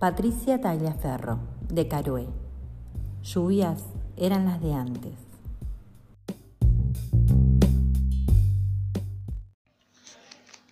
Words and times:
Patricia 0.00 0.58
Tagliaferro, 0.58 1.38
de 1.68 1.86
Carué. 1.86 2.26
Lluvias 3.22 3.82
eran 4.16 4.46
las 4.46 4.62
de 4.62 4.72
antes. 4.72 5.12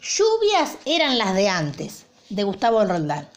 Lluvias 0.00 0.76
eran 0.84 1.18
las 1.18 1.36
de 1.36 1.48
antes, 1.48 2.06
de 2.30 2.42
Gustavo 2.42 2.84
Roldán. 2.84 3.28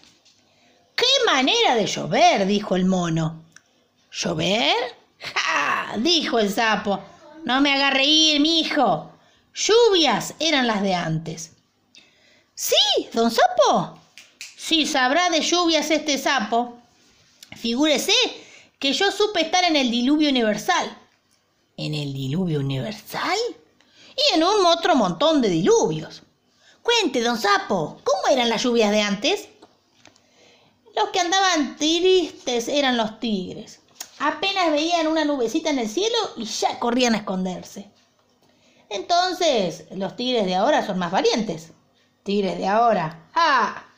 ¡Qué 0.95 1.05
manera 1.27 1.75
de 1.75 1.85
llover! 1.85 2.47
dijo 2.47 2.75
el 2.75 2.85
mono. 2.85 3.43
¿Llover? 4.11 4.73
¡Ja! 5.19 5.97
dijo 5.99 6.39
el 6.39 6.49
sapo. 6.49 6.99
No 7.43 7.61
me 7.61 7.71
haga 7.71 7.91
reír, 7.91 8.41
mi 8.41 8.61
hijo. 8.61 9.11
Lluvias 9.53 10.33
eran 10.39 10.65
las 10.65 10.81
de 10.81 10.95
antes. 10.95 11.51
Sí, 12.55 13.07
don 13.13 13.29
sapo. 13.29 13.99
Si 14.67 14.87
sabrá 14.87 15.29
de 15.29 15.41
lluvias 15.41 15.91
este 15.91 16.17
sapo. 16.17 16.79
Figúrese 17.55 18.13
que 18.79 18.93
yo 18.93 19.11
supe 19.11 19.41
estar 19.41 19.63
en 19.63 19.75
el 19.75 19.91
diluvio 19.91 20.27
universal. 20.29 20.97
¿En 21.77 21.93
el 21.93 22.11
diluvio 22.11 22.61
universal? 22.61 23.37
Y 24.17 24.35
en 24.35 24.43
un 24.43 24.65
otro 24.65 24.95
montón 24.95 25.39
de 25.43 25.49
diluvios. 25.49 26.23
Cuente, 26.81 27.21
don 27.21 27.37
Sapo, 27.37 28.01
¿cómo 28.03 28.27
eran 28.31 28.49
las 28.49 28.63
lluvias 28.63 28.89
de 28.89 29.01
antes? 29.01 29.49
Los 30.95 31.09
que 31.09 31.19
andaban 31.19 31.77
tristes 31.77 32.67
eran 32.67 32.97
los 32.97 33.19
tigres. 33.19 33.81
Apenas 34.17 34.71
veían 34.71 35.05
una 35.05 35.25
nubecita 35.25 35.69
en 35.69 35.77
el 35.77 35.89
cielo 35.89 36.17
y 36.37 36.45
ya 36.45 36.79
corrían 36.79 37.13
a 37.13 37.19
esconderse. 37.19 37.91
Entonces, 38.89 39.85
los 39.91 40.15
tigres 40.15 40.47
de 40.47 40.55
ahora 40.55 40.83
son 40.83 40.97
más 40.97 41.11
valientes. 41.11 41.69
Tigres 42.23 42.57
de 42.57 42.65
ahora. 42.65 43.29
¡Ah! 43.35 43.91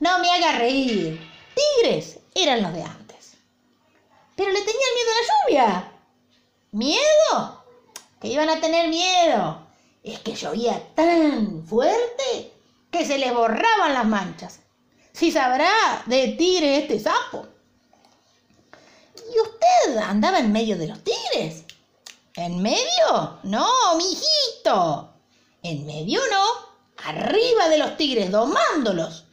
No 0.00 0.18
me 0.18 0.30
haga 0.30 0.52
reír. 0.52 1.20
Tigres 1.54 2.20
eran 2.34 2.62
los 2.62 2.72
de 2.72 2.82
antes. 2.82 3.34
Pero 4.34 4.50
le 4.50 4.60
tenían 4.60 4.94
miedo 4.94 5.10
a 5.10 5.20
la 5.20 5.28
lluvia. 5.28 5.92
¿Miedo? 6.72 7.64
Que 8.18 8.28
iban 8.28 8.48
a 8.48 8.60
tener 8.62 8.88
miedo. 8.88 9.66
Es 10.02 10.20
que 10.20 10.34
llovía 10.34 10.82
tan 10.94 11.66
fuerte 11.66 12.50
que 12.90 13.04
se 13.04 13.18
les 13.18 13.34
borraban 13.34 13.92
las 13.92 14.06
manchas. 14.06 14.60
Si 15.12 15.30
sabrá 15.30 15.70
de 16.06 16.28
tigre 16.28 16.78
este 16.78 16.98
sapo. 16.98 17.46
¿Y 19.16 19.38
usted 19.38 19.98
andaba 19.98 20.38
en 20.38 20.50
medio 20.50 20.78
de 20.78 20.88
los 20.88 21.04
tigres? 21.04 21.64
¿En 22.36 22.62
medio? 22.62 23.38
No, 23.42 23.68
mijito. 23.96 25.12
En 25.62 25.84
medio 25.84 26.20
no. 26.30 26.70
Arriba 27.04 27.68
de 27.68 27.76
los 27.76 27.98
tigres, 27.98 28.30
domándolos. 28.30 29.26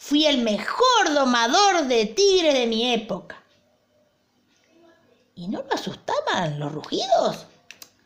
Fui 0.00 0.26
el 0.26 0.38
mejor 0.38 1.12
domador 1.12 1.88
de 1.88 2.06
tigres 2.06 2.54
de 2.54 2.68
mi 2.68 2.94
época. 2.94 3.42
¿Y 5.34 5.48
no 5.48 5.60
lo 5.60 5.74
asustaban 5.74 6.60
los 6.60 6.70
rugidos? 6.70 7.46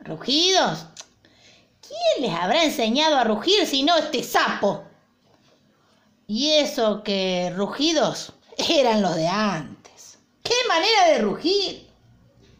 ¿Rugidos? 0.01 0.87
¿Quién 1.87 2.23
les 2.23 2.35
habrá 2.35 2.65
enseñado 2.65 3.17
a 3.17 3.25
rugir 3.25 3.67
si 3.67 3.83
no 3.83 3.95
este 3.97 4.25
sapo? 4.25 4.85
Y 6.27 6.53
eso 6.53 7.03
que 7.03 7.53
rugidos 7.55 8.33
eran 8.57 9.03
los 9.03 9.15
de 9.15 9.29
antes. 9.29 10.19
¡Qué 10.43 10.55
manera 10.67 11.09
de 11.09 11.19
rugir! 11.19 11.91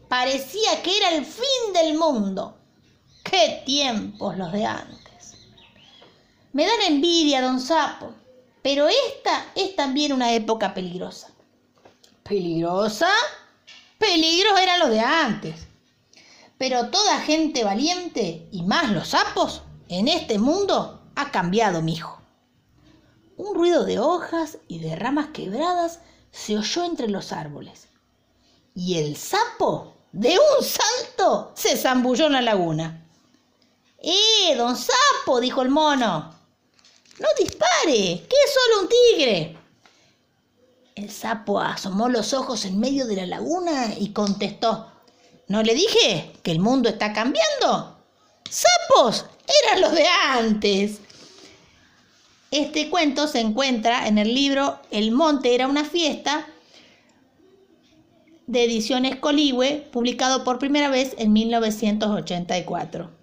Parecía 0.07 0.83
que 0.83 0.95
era 0.95 1.09
el 1.09 1.25
fin 1.25 1.73
del 1.73 1.97
mundo. 1.97 2.55
¡Qué 3.23 3.63
tiempos 3.65 4.37
los 4.37 4.51
de 4.51 4.63
antes! 4.63 5.33
Me 6.51 6.67
dan 6.67 6.81
envidia, 6.87 7.41
don 7.41 7.59
Sapo. 7.59 8.22
Pero 8.63 8.87
esta 8.87 9.45
es 9.55 9.75
también 9.75 10.13
una 10.13 10.33
época 10.33 10.73
peligrosa. 10.73 11.27
¿Peligrosa? 12.23 13.09
Peligros 13.99 14.57
eran 14.59 14.79
los 14.79 14.89
de 14.89 15.01
antes. 15.01 15.67
Pero 16.57 16.89
toda 16.89 17.19
gente 17.19 17.65
valiente, 17.65 18.47
y 18.51 18.63
más 18.63 18.89
los 18.89 19.09
sapos, 19.09 19.63
en 19.89 20.07
este 20.07 20.39
mundo 20.39 21.01
ha 21.15 21.29
cambiado, 21.29 21.81
mijo. 21.81 22.21
Un 23.35 23.53
ruido 23.53 23.83
de 23.83 23.99
hojas 23.99 24.57
y 24.69 24.79
de 24.79 24.95
ramas 24.95 25.27
quebradas 25.33 25.99
se 26.31 26.57
oyó 26.57 26.85
entre 26.85 27.09
los 27.09 27.33
árboles. 27.33 27.89
Y 28.73 28.97
el 28.97 29.17
sapo, 29.17 29.93
de 30.13 30.37
un 30.37 30.65
salto, 30.65 31.51
se 31.53 31.75
zambulló 31.75 32.27
en 32.27 32.33
la 32.33 32.41
laguna. 32.41 33.05
¡Eh, 33.99 34.55
don 34.55 34.77
sapo! 34.77 35.41
dijo 35.41 35.61
el 35.61 35.69
mono. 35.69 36.33
No 37.19 37.27
dispare, 37.37 38.25
que 38.27 38.35
es 38.45 38.53
solo 38.53 38.81
un 38.81 38.89
tigre. 38.89 39.57
El 40.95 41.11
sapo 41.11 41.59
asomó 41.59 42.09
los 42.09 42.33
ojos 42.33 42.65
en 42.65 42.79
medio 42.79 43.05
de 43.05 43.15
la 43.15 43.25
laguna 43.25 43.93
y 43.99 44.09
contestó, 44.13 44.91
¿no 45.47 45.63
le 45.63 45.73
dije 45.73 46.33
que 46.43 46.51
el 46.51 46.59
mundo 46.59 46.89
está 46.89 47.13
cambiando? 47.13 47.97
¡Sapos! 48.49 49.25
Eran 49.63 49.81
los 49.81 49.93
de 49.93 50.05
antes. 50.07 50.99
Este 52.51 52.89
cuento 52.89 53.27
se 53.27 53.39
encuentra 53.39 54.07
en 54.07 54.19
el 54.19 54.33
libro 54.33 54.79
El 54.91 55.11
monte 55.11 55.55
era 55.55 55.67
una 55.67 55.83
fiesta 55.83 56.47
de 58.45 58.63
Ediciones 58.65 59.15
Coligüe, 59.15 59.87
publicado 59.91 60.43
por 60.43 60.59
primera 60.59 60.89
vez 60.89 61.15
en 61.17 61.33
1984. 61.33 63.22